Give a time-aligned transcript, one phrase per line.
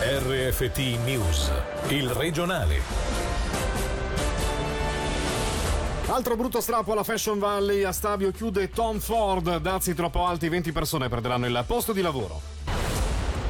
[0.00, 1.52] RFT News,
[1.88, 2.80] il regionale.
[6.06, 10.72] Altro brutto strappo alla Fashion Valley, a Stabio chiude Tom Ford, dazi troppo alti, 20
[10.72, 12.40] persone perderanno il posto di lavoro.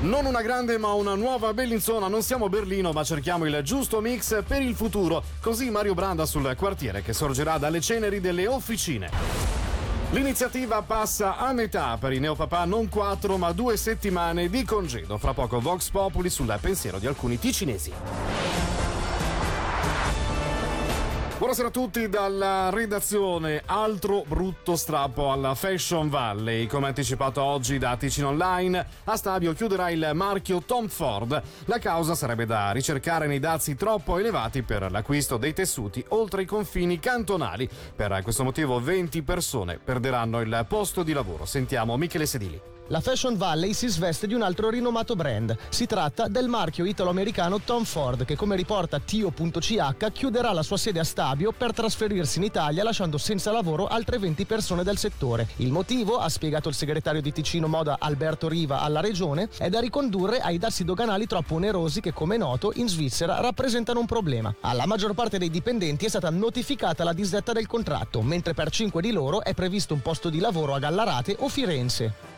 [0.00, 4.42] Non una grande ma una nuova Bellinzona, non siamo Berlino ma cerchiamo il giusto mix
[4.42, 9.49] per il futuro, così Mario Branda sul quartiere che sorgerà dalle ceneri delle officine.
[10.12, 15.18] L'iniziativa passa a metà per i neopapà non quattro ma due settimane di congedo.
[15.18, 18.69] Fra poco Vox Populi sul pensiero di alcuni ticinesi.
[21.40, 23.62] Buonasera a tutti dalla redazione.
[23.64, 26.66] Altro brutto strappo alla Fashion Valley.
[26.66, 31.42] Come anticipato oggi da Ticino Online, a Stabio chiuderà il marchio Tom Ford.
[31.64, 36.44] La causa sarebbe da ricercare nei dazi troppo elevati per l'acquisto dei tessuti oltre i
[36.44, 37.66] confini cantonali.
[37.96, 41.46] Per questo motivo 20 persone perderanno il posto di lavoro.
[41.46, 42.79] Sentiamo Michele Sedili.
[42.90, 45.56] La Fashion Valley si sveste di un altro rinomato brand.
[45.68, 50.98] Si tratta del marchio italo-americano Tom Ford che come riporta Tio.ch chiuderà la sua sede
[50.98, 55.46] a Stabio per trasferirsi in Italia lasciando senza lavoro altre 20 persone del settore.
[55.58, 59.78] Il motivo, ha spiegato il segretario di Ticino Moda Alberto Riva alla regione, è da
[59.78, 64.52] ricondurre ai dazi doganali troppo onerosi che come noto in Svizzera rappresentano un problema.
[64.62, 69.00] Alla maggior parte dei dipendenti è stata notificata la disdetta del contratto, mentre per 5
[69.00, 72.29] di loro è previsto un posto di lavoro a Gallarate o Firenze.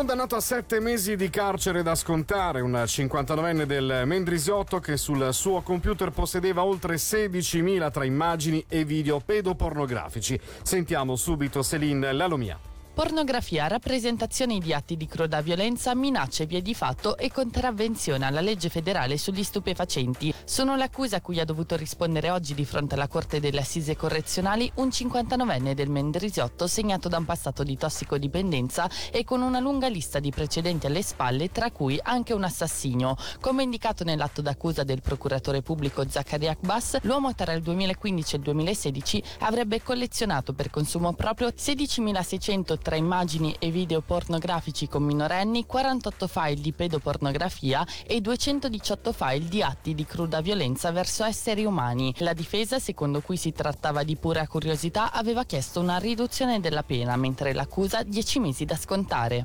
[0.00, 5.60] Condannato a sette mesi di carcere da scontare, un 59enne del Mendrisiotto che sul suo
[5.60, 10.40] computer possedeva oltre 16.000 tra immagini e video pedopornografici.
[10.62, 12.58] Sentiamo subito Céline Lalomia.
[13.00, 18.68] Pornografia, rappresentazioni di atti di cruda violenza, minacce, vie di fatto e contravvenzione alla legge
[18.68, 20.34] federale sugli stupefacenti.
[20.44, 24.70] Sono l'accusa a cui ha dovuto rispondere oggi di fronte alla Corte delle Assise Correzionali
[24.74, 30.18] un 59enne del Mendrisiotto segnato da un passato di tossicodipendenza e con una lunga lista
[30.18, 33.16] di precedenti alle spalle, tra cui anche un assassinio.
[33.40, 38.44] Come indicato nell'atto d'accusa del procuratore pubblico Zaccaria Akbas, l'uomo tra il 2015 e il
[38.44, 46.26] 2016 avrebbe collezionato per consumo proprio 16.630 tra immagini e video pornografici con minorenni, 48
[46.26, 52.12] file di pedopornografia e 218 file di atti di cruda violenza verso esseri umani.
[52.18, 57.14] La difesa, secondo cui si trattava di pura curiosità, aveva chiesto una riduzione della pena,
[57.14, 59.44] mentre l'accusa 10 mesi da scontare.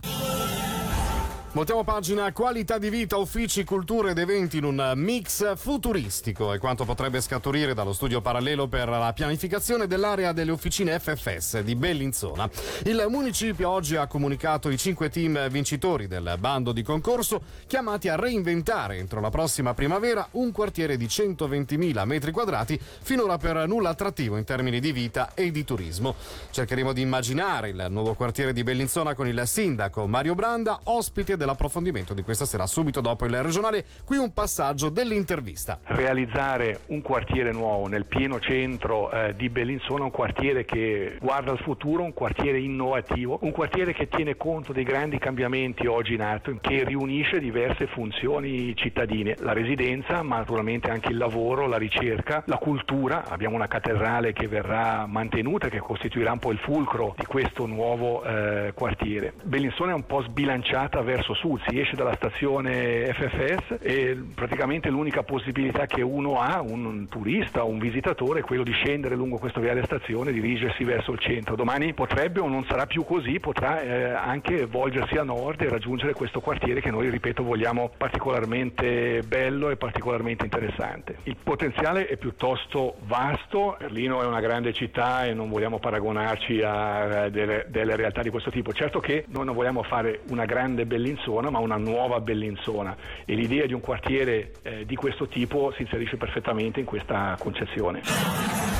[1.56, 6.84] Voltiamo pagina qualità di vita, uffici, culture ed eventi in un mix futuristico e quanto
[6.84, 12.50] potrebbe scaturire dallo studio parallelo per la pianificazione dell'area delle officine FFS di Bellinzona.
[12.84, 18.18] Il municipio oggi ha comunicato i cinque team vincitori del bando di concorso chiamati a
[18.18, 24.36] reinventare entro la prossima primavera un quartiere di 120.000 metri quadrati finora per nulla attrattivo
[24.36, 26.16] in termini di vita e di turismo.
[26.52, 31.44] Cercheremo di immaginare il nuovo quartiere di Bellinzona con il sindaco Mario Branda, ospite del
[31.46, 33.86] dell'approfondimento di questa sera, subito dopo il regionale.
[34.04, 35.80] Qui un passaggio dell'intervista.
[35.84, 41.60] Realizzare un quartiere nuovo nel pieno centro eh, di Bellinzona, un quartiere che guarda al
[41.60, 46.58] futuro, un quartiere innovativo, un quartiere che tiene conto dei grandi cambiamenti oggi in atto,
[46.60, 52.58] che riunisce diverse funzioni cittadine, la residenza, ma naturalmente anche il lavoro, la ricerca, la
[52.58, 53.26] cultura.
[53.28, 58.24] Abbiamo una cattedrale che verrà mantenuta, che costituirà un po' il fulcro di questo nuovo
[58.24, 59.34] eh, quartiere.
[59.44, 65.24] Bellinzona è un po' sbilanciata verso sud, si esce dalla stazione FFS e praticamente l'unica
[65.24, 69.60] possibilità che uno ha, un turista o un visitatore, è quello di scendere lungo questo
[69.60, 71.56] viale stazione e dirigersi verso il centro.
[71.56, 76.14] Domani potrebbe o non sarà più così, potrà eh, anche volgersi a nord e raggiungere
[76.14, 81.18] questo quartiere che noi, ripeto, vogliamo particolarmente bello e particolarmente interessante.
[81.24, 87.30] Il potenziale è piuttosto vasto, Berlino è una grande città e non vogliamo paragonarci a
[87.30, 88.74] delle, delle realtà di questo tipo.
[88.74, 92.96] Certo che noi non vogliamo fare una grande Bellinzona Bellinzona, ma una nuova Bellinzona
[93.26, 98.75] e l'idea di un quartiere eh, di questo tipo si inserisce perfettamente in questa concezione.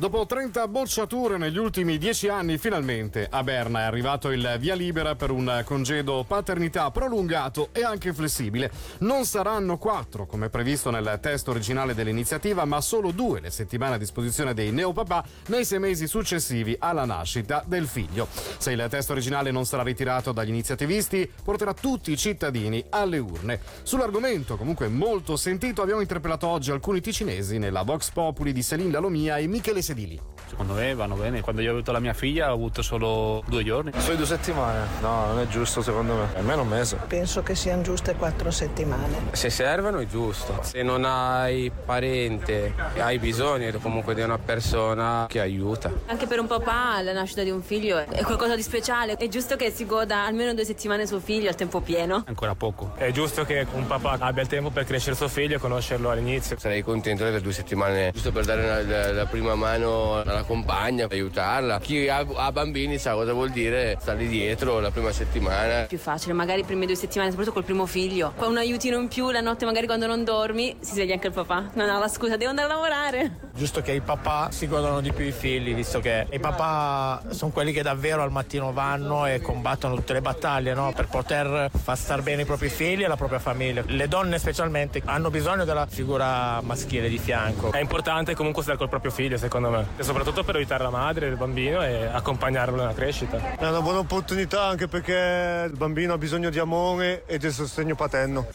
[0.00, 5.14] Dopo 30 bocciature negli ultimi 10 anni, finalmente a Berna è arrivato il via libera
[5.14, 8.70] per un congedo paternità prolungato e anche flessibile.
[9.00, 13.98] Non saranno quattro, come previsto nel testo originale dell'iniziativa, ma solo due le settimane a
[13.98, 18.26] disposizione dei neopapà nei sei mesi successivi alla nascita del figlio.
[18.56, 23.60] Se il testo originale non sarà ritirato dagli iniziativisti, porterà tutti i cittadini alle urne.
[23.82, 29.36] Sull'argomento, comunque molto sentito, abbiamo interpellato oggi alcuni ticinesi nella Vox Populi di Selin Lalomia
[29.36, 30.20] e Michele sedili.
[30.48, 31.40] Secondo me vanno bene.
[31.40, 33.92] Quando io ho avuto la mia figlia ho avuto solo due giorni.
[33.98, 34.80] Solo due settimane?
[35.00, 36.26] No, non è giusto secondo me.
[36.34, 36.98] Almeno un mese.
[37.06, 39.28] Penso che siano giuste quattro settimane.
[39.32, 40.58] Se servono è giusto.
[40.62, 45.92] Se non hai parente, hai bisogno comunque di una persona che aiuta.
[46.06, 49.16] Anche per un papà la nascita di un figlio è qualcosa di speciale.
[49.16, 52.24] È giusto che si goda almeno due settimane suo figlio al tempo pieno.
[52.26, 52.92] Ancora poco.
[52.96, 56.58] È giusto che un papà abbia il tempo per crescere suo figlio e conoscerlo all'inizio.
[56.58, 60.42] Sarei contento delle due settimane, giusto per dare la, la, la prima mano alla la
[60.42, 61.78] compagna, aiutarla.
[61.80, 65.84] Chi ha, ha, bambini sa cosa vuol dire stargli dietro la prima settimana.
[65.84, 68.32] Più facile, magari le prime due settimane, soprattutto col primo figlio.
[68.36, 71.32] Poi un aiutino in più la notte, magari quando non dormi, si sveglia anche il
[71.32, 71.70] papà.
[71.74, 73.48] Non ha la scusa, devo andare a lavorare.
[73.54, 77.50] Giusto che i papà si godono di più i figli, visto che i papà sono
[77.50, 80.92] quelli che davvero al mattino vanno e combattono tutte le battaglie, no?
[80.94, 83.82] Per poter far star bene i propri figli e la propria famiglia.
[83.86, 87.72] Le donne specialmente hanno bisogno della figura maschile di fianco.
[87.72, 89.69] È importante comunque stare col proprio figlio, secondo me.
[89.96, 93.56] E soprattutto per aiutare la madre, il bambino e accompagnarlo nella crescita.
[93.56, 97.94] È una buona opportunità anche perché il bambino ha bisogno di amore e di sostegno
[97.94, 98.48] paterno.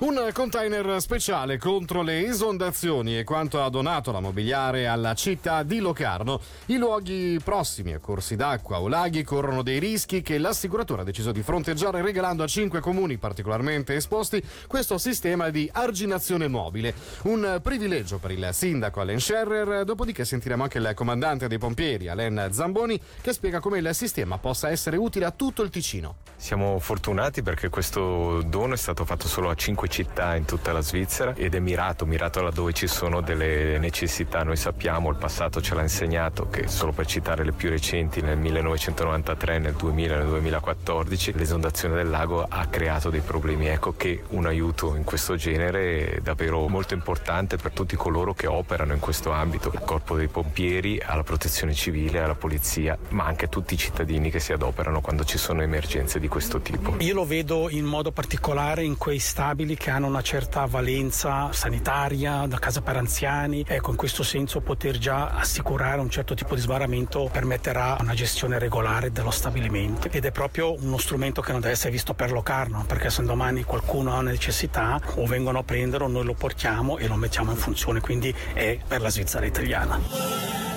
[0.00, 5.78] Un container speciale contro le esondazioni è quanto ha donato la mobiliare alla città di
[5.78, 6.40] Locarno.
[6.66, 11.32] I luoghi prossimi a corsi d'acqua o laghi corrono dei rischi che l'assicuratore ha deciso
[11.32, 16.94] di fronteggiare regalando a cinque comuni particolarmente esposti questo sistema di arginazione mobile.
[17.24, 22.48] Un privilegio per il sindaco Allen Scherrer, dopodiché sentiremo anche il comandante dei pompieri Alain
[22.52, 26.16] Zamboni che spiega come il sistema possa essere utile a tutto il Ticino.
[26.36, 30.80] Siamo fortunati perché questo dono è stato fatto solo a cinque città in tutta la
[30.80, 34.42] Svizzera ed è mirato, mirato laddove ci sono delle necessità.
[34.42, 38.38] Noi sappiamo, il passato ce l'ha insegnato, che solo per citare le più recenti, nel
[38.38, 43.66] 1993, nel 2000, nel 2014, l'esondazione del lago ha creato dei problemi.
[43.66, 48.46] Ecco che un aiuto in questo genere è davvero molto importante per tutti coloro che
[48.46, 53.48] operano in questo ambito, il corpo dei pompieri, alla protezione civile, alla polizia, ma anche
[53.48, 56.94] tutti i cittadini che si adoperano quando ci sono emergenze di questo tipo.
[56.98, 62.44] Io lo vedo in modo particolare in quei stabili che hanno una certa valenza sanitaria,
[62.46, 63.64] da casa per anziani.
[63.66, 68.58] Ecco, in questo senso poter già assicurare un certo tipo di sbarramento permetterà una gestione
[68.58, 72.84] regolare dello stabilimento ed è proprio uno strumento che non deve essere visto per Locarno,
[72.86, 77.06] perché se domani qualcuno ha una necessità o vengono a prenderlo, noi lo portiamo e
[77.06, 80.69] lo mettiamo in funzione, quindi è per la Svizzera italiana.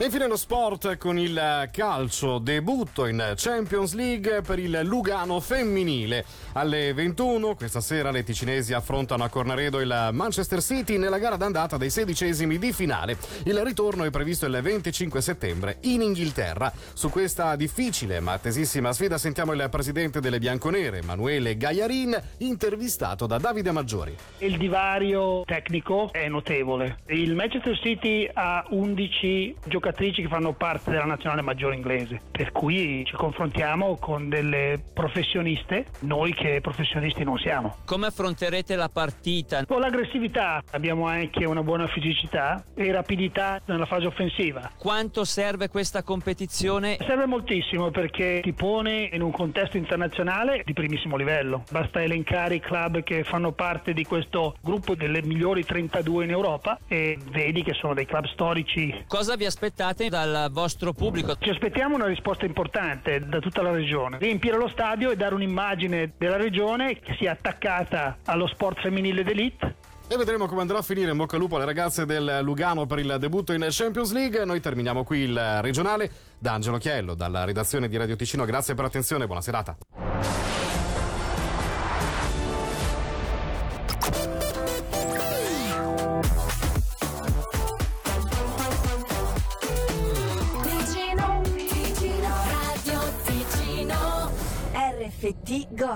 [0.00, 6.24] E infine lo sport con il calcio, debutto in Champions League per il Lugano femminile.
[6.54, 11.76] Alle 21 questa sera le ticinesi affrontano a Cornaredo il Manchester City nella gara d'andata
[11.76, 13.18] dei sedicesimi di finale.
[13.44, 16.72] Il ritorno è previsto il 25 settembre in Inghilterra.
[16.94, 23.36] Su questa difficile ma attesissima sfida sentiamo il presidente delle bianconere, Emanuele Gaiarin, intervistato da
[23.36, 24.16] Davide Maggiori.
[24.38, 27.00] Il divario tecnico è notevole.
[27.08, 32.52] Il Manchester City ha 11 giocatori giocatrici che fanno parte della nazionale maggiore inglese, per
[32.52, 37.76] cui ci confrontiamo con delle professioniste, noi che professionisti non siamo.
[37.84, 39.64] Come affronterete la partita?
[39.66, 44.70] Con l'aggressività abbiamo anche una buona fisicità e rapidità nella fase offensiva.
[44.76, 46.96] Quanto serve questa competizione?
[47.00, 51.64] Serve moltissimo perché ti pone in un contesto internazionale di primissimo livello.
[51.70, 56.78] Basta elencare i club che fanno parte di questo gruppo delle migliori 32 in Europa
[56.86, 59.04] e vedi che sono dei club storici.
[59.08, 59.79] Cosa vi aspettate?
[59.80, 61.34] Aspettate dal vostro pubblico?
[61.38, 64.18] Ci aspettiamo una risposta importante da tutta la regione.
[64.18, 69.74] Riempire lo stadio e dare un'immagine della regione che sia attaccata allo sport femminile d'elite
[70.06, 71.10] e vedremo come andrà a finire.
[71.12, 74.44] In bocca al lupo alle ragazze del Lugano per il debutto in Champions League.
[74.44, 76.10] Noi terminiamo qui il regionale.
[76.38, 79.76] Da Angelo Chiello, dalla redazione di Radio Ticino, grazie per l'attenzione, buona serata.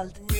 [0.08, 0.33] kaldı.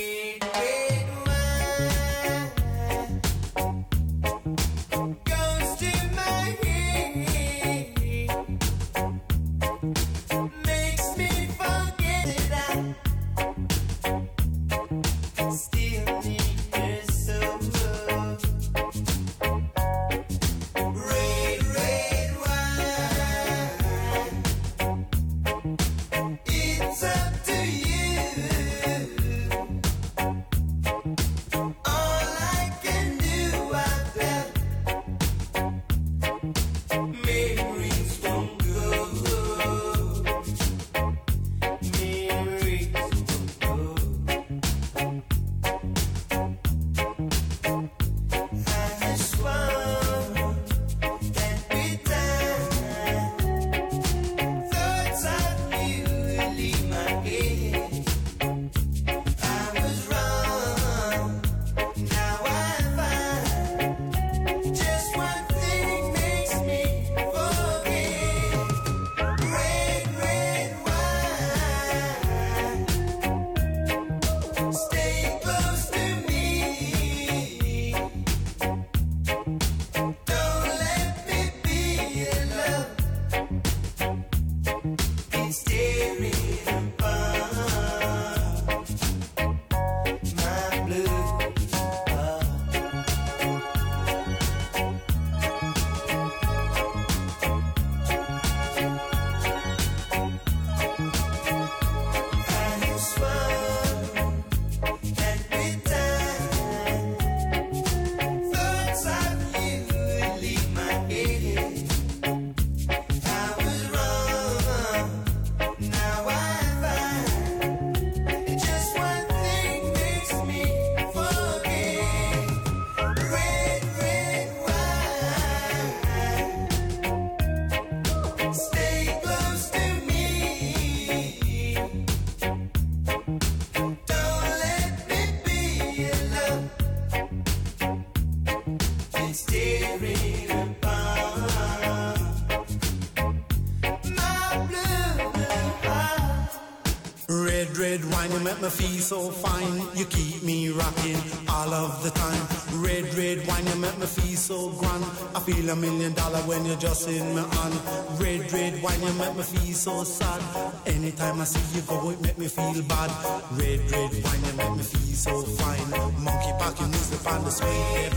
[148.14, 149.76] Wine, you make me feel so fine.
[149.94, 151.18] You keep me rocking
[151.48, 152.44] all of the time.
[152.82, 155.04] Red, red wine, you make me feel so grand.
[155.34, 157.74] I feel a million dollar when you're just in my hand.
[158.20, 160.40] Red, red wine, you make me feel so sad.
[160.86, 163.10] Anytime I see you go, it make me feel bad.
[163.52, 165.90] Red, red wine, you make me feel so fine.
[166.22, 168.12] Monkey packing music on the sweet red.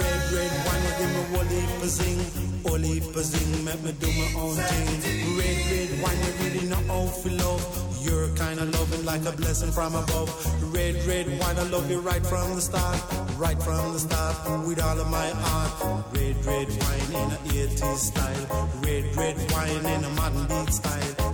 [0.00, 2.57] Red, red wine, you give me wally zing.
[2.64, 5.38] Wally zing, make me do my own thing.
[5.38, 7.62] Red, red wine, you really know how to love.
[8.00, 10.28] You're kind of loving like a blessing from above.
[10.74, 12.98] Red, red wine, I love you right from the start.
[13.36, 16.06] Right from the start, with all of my heart.
[16.12, 17.38] Red, red wine in a
[17.68, 18.70] 80s style.
[18.82, 21.27] Red, red wine in a modern beat style.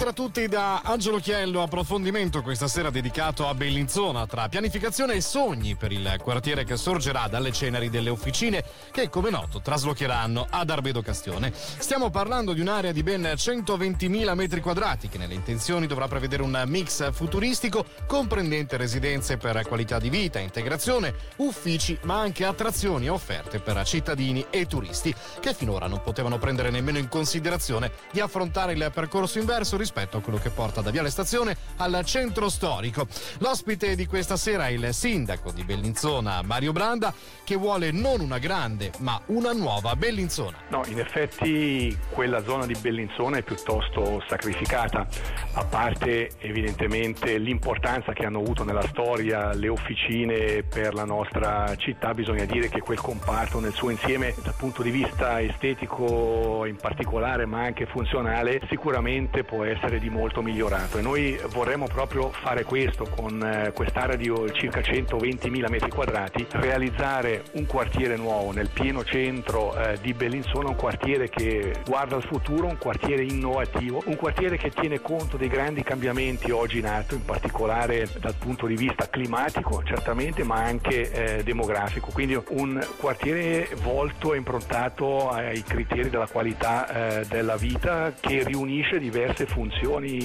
[0.00, 5.20] Buonasera a tutti da Angelo Chiello, approfondimento questa sera dedicato a Bellinzona tra pianificazione e
[5.20, 10.70] sogni per il quartiere che sorgerà dalle ceneri delle officine che come noto traslocheranno ad
[10.70, 11.52] Arbedo Castione.
[11.54, 16.62] Stiamo parlando di un'area di ben 120.000 metri quadrati che nelle intenzioni dovrà prevedere un
[16.66, 23.60] mix futuristico comprendente residenze per qualità di vita, integrazione, uffici ma anche attrazioni e offerte
[23.60, 28.90] per cittadini e turisti che finora non potevano prendere nemmeno in considerazione di affrontare il
[28.94, 33.06] percorso inverso rispetto a quello che porta da Viale Stazione al centro storico.
[33.38, 38.38] L'ospite di questa sera è il sindaco di Bellinzona, Mario Branda, che vuole non una
[38.38, 40.58] grande ma una nuova Bellinzona.
[40.68, 45.06] No, in effetti quella zona di Bellinzona è piuttosto sacrificata,
[45.54, 52.14] a parte evidentemente l'importanza che hanno avuto nella storia le officine per la nostra città,
[52.14, 57.46] bisogna dire che quel comparto nel suo insieme dal punto di vista estetico in particolare
[57.46, 63.04] ma anche funzionale sicuramente può essere di molto migliorato e noi vorremmo proprio fare questo
[63.04, 69.74] con eh, quest'area di circa 120.000 metri quadrati, realizzare un quartiere nuovo nel pieno centro
[69.76, 74.70] eh, di Bellinzona, un quartiere che guarda al futuro, un quartiere innovativo, un quartiere che
[74.70, 79.82] tiene conto dei grandi cambiamenti oggi in atto, in particolare dal punto di vista climatico
[79.82, 87.20] certamente, ma anche eh, demografico, quindi un quartiere volto e improntato ai criteri della qualità
[87.20, 89.59] eh, della vita che riunisce diverse funzioni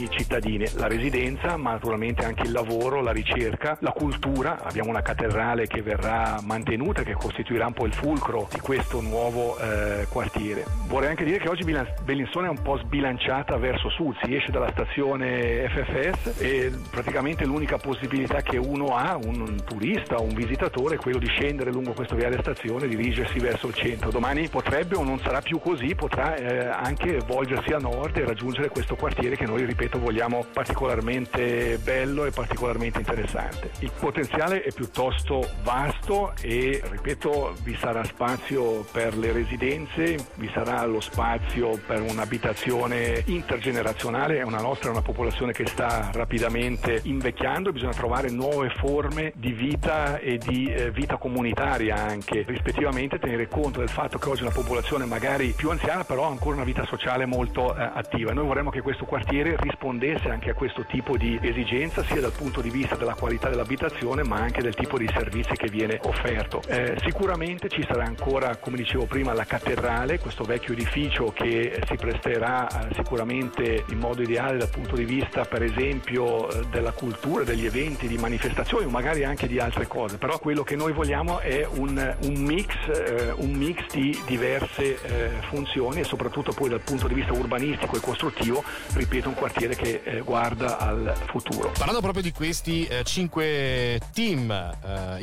[0.10, 4.64] cittadine, la residenza, ma naturalmente anche il lavoro, la ricerca, la cultura.
[4.64, 9.58] Abbiamo una cattedrale che verrà mantenuta, che costituirà un po' il fulcro di questo nuovo
[9.58, 10.66] eh, quartiere.
[10.88, 14.70] Vorrei anche dire che oggi Bellinzona è un po' sbilanciata verso sud, si esce dalla
[14.72, 20.98] stazione FFS e praticamente l'unica possibilità che uno ha, un turista o un visitatore, è
[20.98, 24.12] quello di scendere lungo questo viale stazione e dirigersi verso il centro.
[24.12, 28.70] Domani potrebbe o non sarà più così, potrà eh, anche volgersi a nord e raggiungere
[28.70, 33.72] questo quartiere che noi, ripeto, vogliamo particolarmente bello e particolarmente interessante.
[33.80, 35.95] Il potenziale è piuttosto vasto
[36.42, 44.44] e, ripeto, vi sarà spazio per le residenze, vi sarà lo spazio per un'abitazione intergenerazionale,
[44.44, 50.20] una nostra è una popolazione che sta rapidamente invecchiando, bisogna trovare nuove forme di vita
[50.20, 55.06] e di eh, vita comunitaria anche, rispettivamente tenere conto del fatto che oggi una popolazione
[55.06, 58.32] magari più anziana però ha ancora una vita sociale molto eh, attiva.
[58.32, 62.62] Noi vorremmo che questo quartiere rispondesse anche a questo tipo di esigenza sia dal punto
[62.62, 66.62] di vista della qualità dell'abitazione ma anche del tipo di servizi che viene offerto.
[66.68, 71.96] Eh, sicuramente ci sarà ancora, come dicevo prima, la cattedrale, questo vecchio edificio che si
[71.96, 77.44] presterà eh, sicuramente in modo ideale dal punto di vista per esempio eh, della cultura,
[77.44, 81.40] degli eventi, di manifestazioni o magari anche di altre cose, però quello che noi vogliamo
[81.40, 86.82] è un, un mix, eh, un mix di diverse eh, funzioni e soprattutto poi dal
[86.82, 91.72] punto di vista urbanistico e costruttivo, ripeto, un quartiere che eh, guarda al futuro.
[91.72, 95.18] Parlando proprio di questi eh, cinque team eh,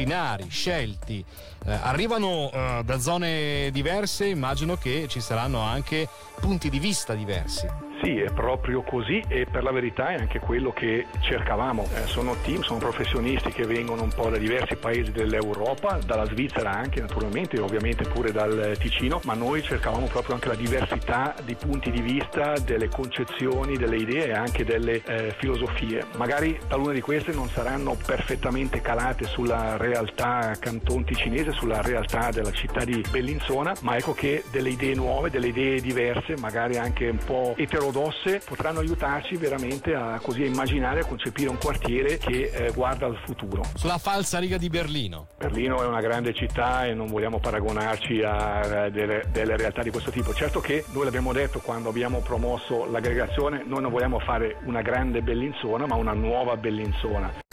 [0.00, 1.24] interdisciplinari scelti,
[1.66, 6.08] eh, arrivano eh, da zone diverse, immagino che ci saranno anche
[6.40, 7.89] punti di vista diversi.
[8.02, 11.86] Sì, è proprio così e per la verità è anche quello che cercavamo.
[11.94, 16.70] Eh, sono team, sono professionisti che vengono un po' da diversi paesi dell'Europa, dalla Svizzera
[16.70, 21.90] anche naturalmente ovviamente pure dal Ticino, ma noi cercavamo proprio anche la diversità di punti
[21.90, 26.06] di vista, delle concezioni, delle idee e anche delle eh, filosofie.
[26.16, 32.52] Magari talune di queste non saranno perfettamente calate sulla realtà canton ticinese, sulla realtà della
[32.52, 37.18] città di Bellinzona, ma ecco che delle idee nuove, delle idee diverse, magari anche un
[37.22, 37.54] po'
[37.90, 43.06] eterodosse, potranno aiutarci veramente a così a immaginare, a concepire un quartiere che eh, guarda
[43.06, 43.62] al futuro.
[43.74, 45.26] Sulla falsa riga di Berlino.
[45.36, 49.90] Berlino è una grande città e non vogliamo paragonarci a eh, delle, delle realtà di
[49.90, 50.32] questo tipo.
[50.32, 55.20] Certo che noi l'abbiamo detto quando abbiamo promosso l'aggregazione, noi non vogliamo fare una grande
[55.20, 57.48] Bellinzona, ma una nuova Bellinzona.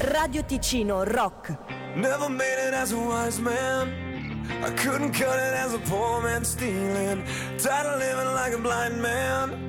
[0.00, 1.56] Radio Ticino Rock.
[1.94, 4.07] Never made it as a wise man.
[4.50, 7.24] I couldn't cut it as a poor man stealing.
[7.58, 9.68] Tired of living like a blind man.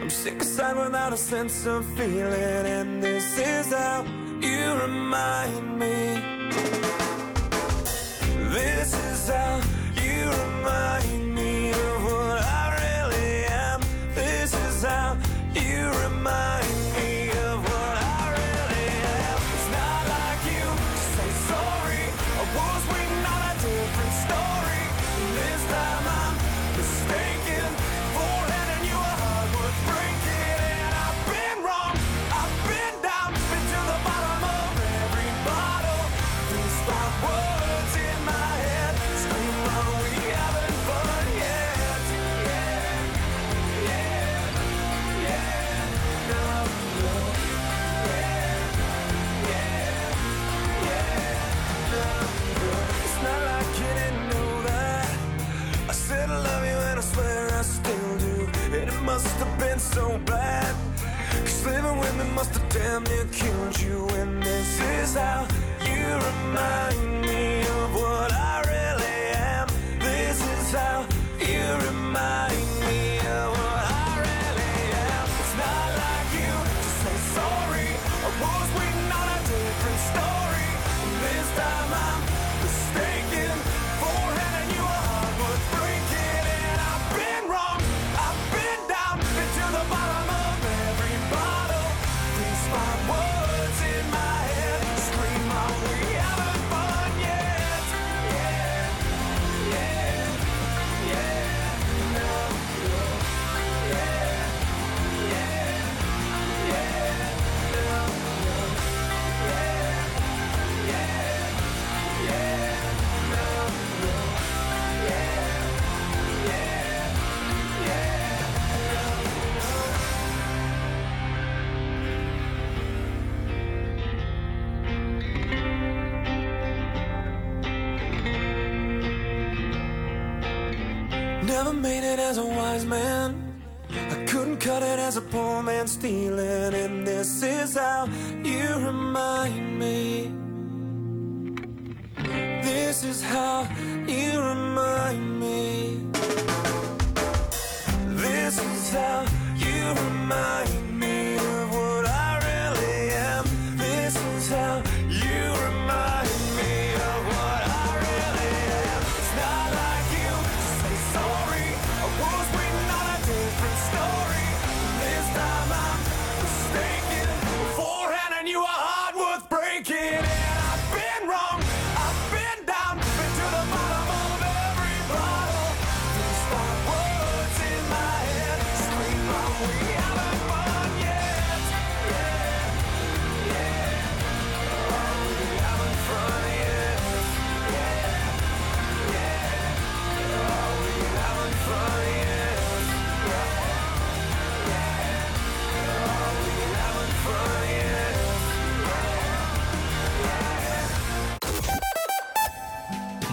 [0.00, 4.04] I'm sick aside without a sense of feeling, and this is how
[4.40, 6.22] you remind me.
[8.50, 9.60] This is how
[10.02, 13.80] you remind me of what I really am.
[14.14, 15.16] This is how
[15.54, 16.67] you remind me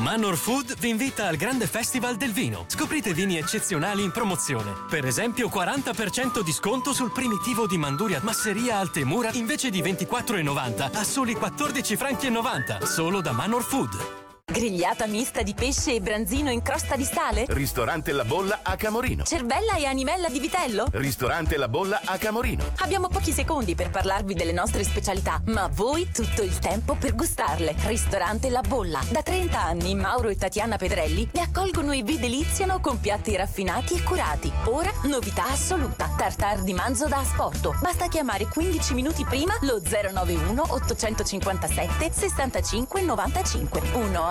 [0.05, 2.65] Manor Food vi invita al grande festival del vino.
[2.67, 4.71] Scoprite vini eccezionali in promozione.
[4.87, 11.03] Per esempio 40% di sconto sul primitivo di Manduria Masseria Altemura invece di 24,90 a
[11.03, 12.85] soli 14 franchi 90.
[12.85, 14.24] Solo da Manor Food.
[14.55, 17.45] Grigliata mista di pesce e branzino in crosta di sale?
[17.49, 19.23] Ristorante La Bolla a Camorino.
[19.23, 20.85] Cervella e animella di vitello?
[20.91, 22.63] Ristorante La Bolla a Camorino.
[22.77, 27.75] Abbiamo pochi secondi per parlarvi delle nostre specialità, ma voi tutto il tempo per gustarle.
[27.87, 29.01] Ristorante La Bolla.
[29.09, 33.95] Da 30 anni Mauro e Tatiana Pedrelli vi accolgono e vi deliziano con piatti raffinati
[33.95, 34.53] e curati.
[34.65, 36.13] Ora novità assoluta.
[36.15, 37.75] Tartar di manzo da asporto.
[37.81, 43.81] Basta chiamare 15 minuti prima lo 091 857 65 95.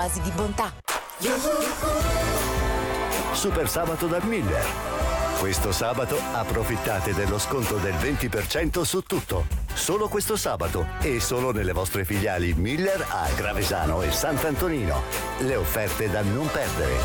[0.04, 0.70] Un'oasi di bontà.
[3.32, 4.62] Super sabato dal Miller.
[5.38, 9.46] Questo sabato approfittate dello sconto del 20% su tutto.
[9.72, 15.02] Solo questo sabato e solo nelle vostre filiali Miller a Gravesano e Sant'Antonino.
[15.38, 16.96] Le offerte da non perdere.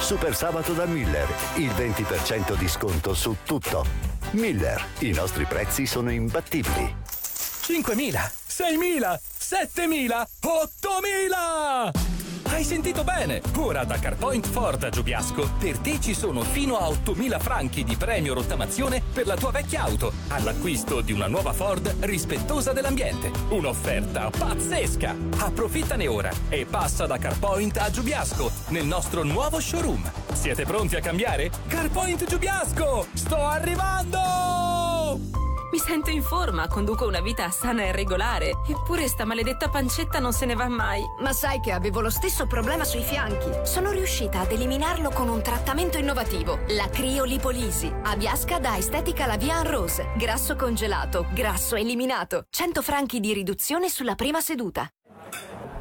[0.00, 3.84] Super sabato da Miller, il 20% di sconto su tutto.
[4.30, 6.94] Miller, i nostri prezzi sono imbattibili.
[7.04, 12.15] 5.000, 6.000, 7.000, 8.000!
[12.56, 13.42] Hai sentito bene!
[13.58, 17.96] Ora da CarPoint Ford a Giubiasco per te ci sono fino a 8.000 franchi di
[17.96, 23.30] premio rottamazione per la tua vecchia auto all'acquisto di una nuova Ford rispettosa dell'ambiente.
[23.50, 25.14] Un'offerta pazzesca!
[25.36, 30.10] Approfittane ora e passa da CarPoint a Giubiasco nel nostro nuovo showroom.
[30.32, 31.50] Siete pronti a cambiare?
[31.66, 33.06] CarPoint Giubiasco!
[33.12, 35.45] Sto arrivando!
[35.76, 38.60] Mi sento in forma, conduco una vita sana e regolare.
[38.66, 41.02] Eppure sta maledetta pancetta non se ne va mai.
[41.20, 43.50] Ma sai che avevo lo stesso problema sui fianchi.
[43.64, 47.92] Sono riuscita ad eliminarlo con un trattamento innovativo, la criolipolisi.
[48.04, 50.12] A Biasca da Estetica La Vian Rose.
[50.16, 52.46] Grasso congelato, grasso eliminato.
[52.48, 54.90] 100 franchi di riduzione sulla prima seduta.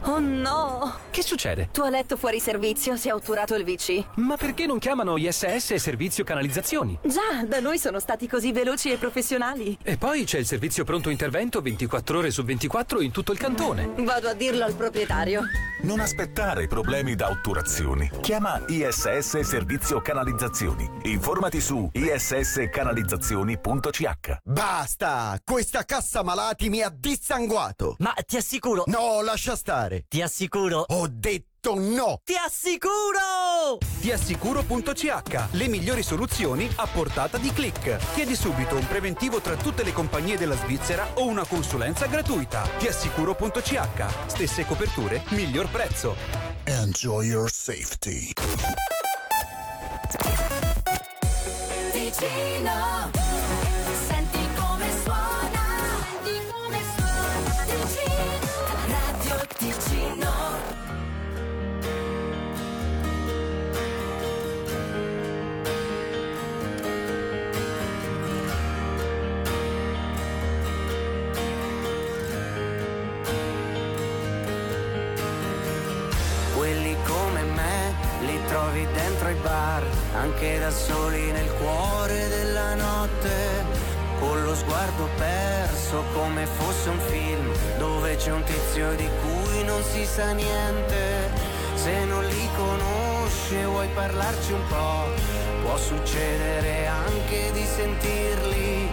[0.07, 0.93] Oh no!
[1.09, 1.69] Che succede?
[1.71, 4.03] Tualetto fuori servizio, si è otturato il VC.
[4.15, 6.99] Ma perché non chiamano ISS Servizio Canalizzazioni?
[7.01, 9.75] Già, da noi sono stati così veloci e professionali.
[9.81, 13.93] E poi c'è il servizio pronto intervento 24 ore su 24 in tutto il cantone.
[13.99, 15.43] Vado a dirlo al proprietario.
[15.81, 18.09] Non aspettare problemi da otturazioni.
[18.21, 20.87] Chiama ISS Servizio Canalizzazioni.
[21.03, 24.37] Informati su isscanalizzazioni.ch.
[24.43, 25.39] Basta!
[25.43, 27.95] Questa cassa malati mi ha dissanguato!
[27.99, 28.83] Ma ti assicuro.
[28.87, 29.94] No, lascia stare!
[30.07, 30.83] Ti assicuro.
[30.87, 32.19] Ho detto no!
[32.23, 33.77] Ti assicuro!
[33.99, 38.13] Tiassicuro.ch Le migliori soluzioni a portata di click.
[38.13, 42.61] Chiedi subito un preventivo tra tutte le compagnie della Svizzera o una consulenza gratuita.
[42.77, 46.15] Tiassicuro.ch Stesse coperture, miglior prezzo.
[46.65, 48.31] Enjoy your safety.
[51.91, 53.09] Ticino,
[80.15, 83.63] anche da soli nel cuore della notte,
[84.19, 89.81] con lo sguardo perso come fosse un film, dove c'è un tizio di cui non
[89.83, 91.29] si sa niente.
[91.75, 95.09] Se non li conosci e vuoi parlarci un po',
[95.63, 98.89] può succedere anche di sentirli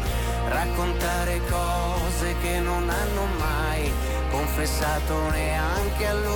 [0.48, 3.90] raccontare cose che non hanno mai
[4.30, 6.31] confessato neanche a loro.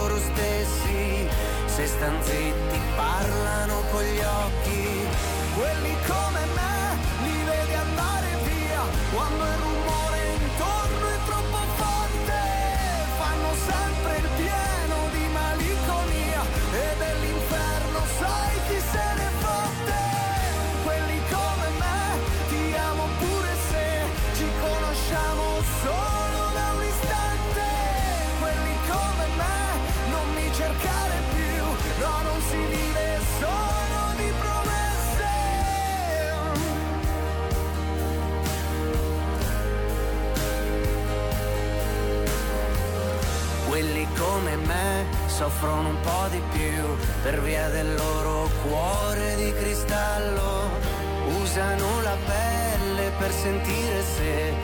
[1.76, 5.06] Se stan zitti parlano con gli occhi.
[5.54, 8.80] Quelli come me li vedi andare via
[9.12, 9.65] quando il
[45.36, 50.70] soffrono un po' di più per via del loro cuore di cristallo.
[51.42, 54.54] Usano la pelle per sentire se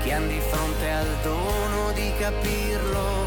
[0.00, 3.26] chi han di fronte al dono di capirlo.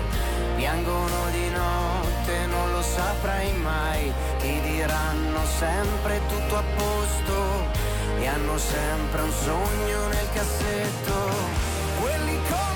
[0.55, 4.13] Piangono di notte, non lo saprai mai.
[4.39, 7.37] Ti diranno sempre tutto a posto
[8.17, 11.15] e hanno sempre un sogno nel cassetto.
[11.99, 12.72] Quelli come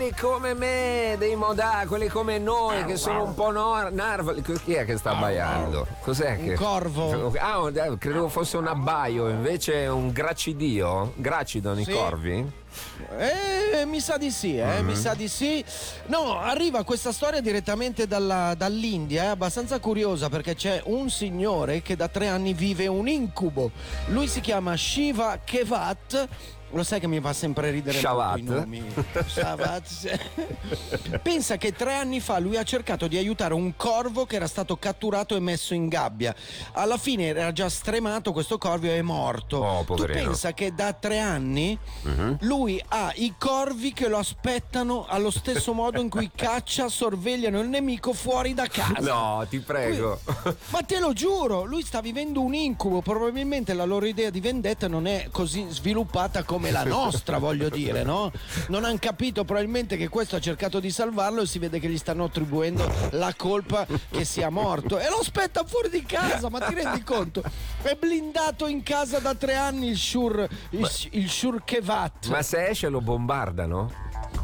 [0.00, 4.40] Quelli come me, dei modà, quelli come noi che sono un po' nor- narvali.
[4.40, 5.86] Chi è che sta abbaiando?
[6.00, 6.54] Cos'è Un che.
[6.54, 7.30] corvo.
[7.38, 11.12] Ah, un- eh, credevo fosse un abbaio, invece è un gracidio.
[11.16, 11.90] Gracidano Sì.
[11.90, 12.50] i corvi?
[13.18, 14.86] Eh, mi sa di sì, eh, Mhm.
[14.86, 15.64] mi sa di sì.
[16.06, 21.96] No, arriva questa storia direttamente dalla- dall'India, è abbastanza curiosa perché c'è un signore che
[21.96, 23.70] da tre anni vive un incubo.
[24.08, 26.28] Lui si chiama Shiva Kevat.
[26.72, 28.58] Lo sai che mi fa sempre ridere molto i Shavat?
[28.60, 28.94] nomi.
[29.26, 31.18] Shavat.
[31.20, 34.76] Pensa che tre anni fa lui ha cercato di aiutare un corvo che era stato
[34.76, 36.32] catturato e messo in gabbia.
[36.74, 39.56] Alla fine era già stremato, questo corvo è morto.
[39.56, 42.36] Oh, tu pensa che da tre anni Mhm.
[42.42, 47.68] lui ha i corvi che lo aspettano allo stesso modo in cui caccia, sorvegliano il
[47.68, 49.00] nemico fuori da casa.
[49.00, 50.20] No, ti prego.
[50.70, 53.00] Ma te lo giuro, lui sta vivendo un incubo.
[53.02, 57.70] Probabilmente la loro idea di vendetta non è così sviluppata come come la nostra, voglio
[57.70, 58.30] dire, no?
[58.68, 61.96] Non hanno capito probabilmente che questo ha cercato di salvarlo e si vede che gli
[61.96, 64.98] stanno attribuendo la colpa che sia morto.
[64.98, 67.42] E lo aspetta fuori di casa, ma ti rendi conto?
[67.80, 72.26] È blindato in casa da tre anni il Shur, il, il Shur Kevat.
[72.26, 73.86] Ma se esce lo bombardano?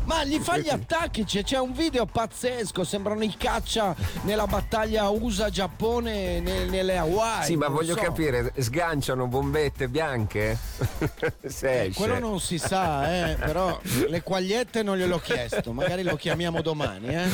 [0.07, 5.09] Ma gli fa gli attacchi, c'è, c'è un video pazzesco, sembrano i caccia nella battaglia
[5.09, 7.45] USA-Giappone ne- nelle Hawaii.
[7.45, 8.01] Sì, ma voglio so.
[8.01, 10.57] capire, sganciano bombette bianche?
[11.45, 11.99] se esce.
[11.99, 17.09] Quello non si sa, eh, però le quagliette non gliel'ho chiesto, magari lo chiamiamo domani,
[17.09, 17.29] eh.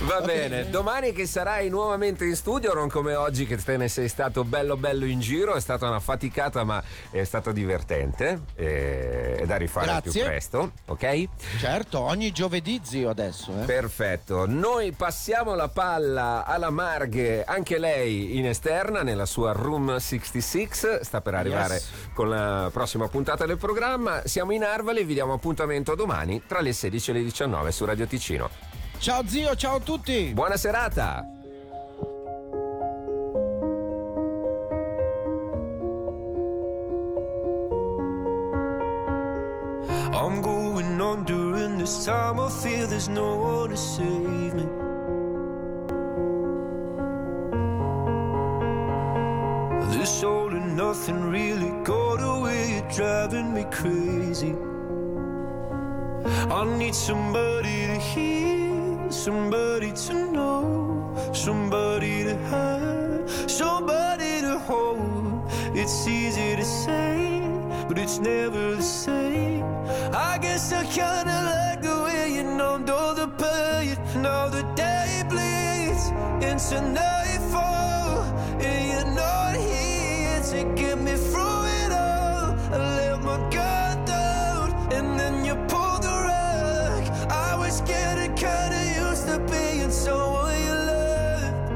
[0.00, 4.08] Va bene, domani che sarai nuovamente in studio, non come oggi che te ne sei
[4.08, 9.46] stato bello bello in giro, è stata una faticata ma è stato divertente e è
[9.46, 10.28] da rifare al più Grazie.
[10.28, 11.28] presto, ok?
[11.58, 13.64] Certo, ogni giovedì zio adesso, eh.
[13.64, 20.68] Perfetto, noi passiamo la palla alla Marghe, anche lei in esterna nella sua Room 66,
[21.02, 21.88] sta per arrivare Yes.
[22.14, 24.22] con la prossima puntata del programma.
[24.24, 27.84] Siamo in Arvali e vi diamo appuntamento domani tra le 16 e le 19 su
[27.84, 28.50] Radio Ticino.
[28.98, 30.32] Ciao zio, ciao a tutti.
[30.34, 31.24] Buona serata.
[40.20, 40.57] I'm going
[41.00, 42.40] on during this time.
[42.40, 44.66] I feel there's no one to save me.
[49.96, 54.54] This all and nothing really got away, you're driving me crazy.
[56.50, 65.42] I need somebody to hear, somebody to know, somebody to have, somebody to hold.
[65.74, 67.42] It's easy to say,
[67.88, 69.57] but it's never the same.
[70.14, 73.96] I guess I kinda like the way you numbed all the pain.
[74.22, 76.10] Now the day bleeds
[76.42, 78.22] into nightfall,
[78.58, 82.54] and you're not here to get me through it all.
[82.72, 87.02] I let my guard down, and then you pulled the rug.
[87.30, 91.70] I was getting kinda used to being someone you loved.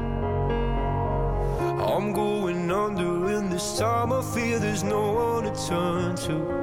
[1.91, 6.62] I'm going under, and this time I feel there's no one to turn to.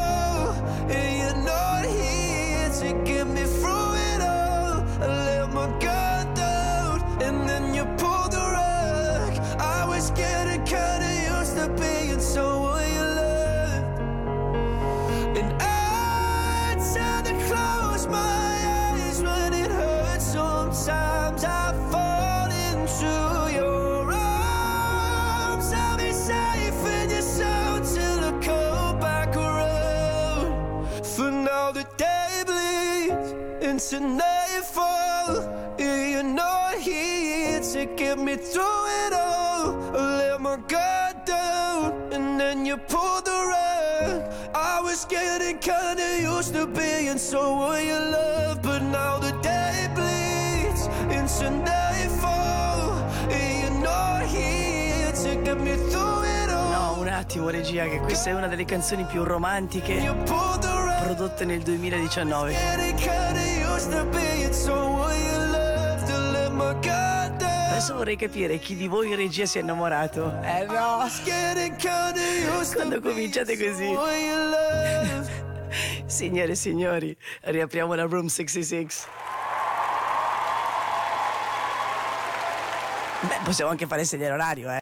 [33.81, 35.75] into nightfall.
[35.79, 39.95] You're not here to get me through it all.
[39.95, 44.31] I let my guard down and then you pulled the rug.
[44.53, 50.87] I was getting kinda used to being someone you love, but now the day bleeds
[51.09, 52.93] into nightfall.
[53.29, 56.95] You're not here to get me through it all.
[56.95, 59.99] No, un attimo regia, che questa è una delle canzoni più romantiche
[61.01, 62.51] prodotte nel 2019.
[62.51, 63.41] Getting kinda
[63.73, 67.69] used to being someone you love, to let my guard down.
[67.71, 70.31] Adesso vorrei capire chi di voi in regia si è innamorato.
[70.41, 71.07] Eh no!
[72.73, 73.97] Quando cominciate così.
[76.05, 78.87] Signore e signori, riapriamo la Room 66.
[83.21, 84.69] Beh, possiamo anche fare sedere orario, eh.